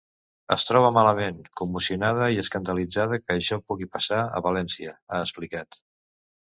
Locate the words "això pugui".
3.37-3.91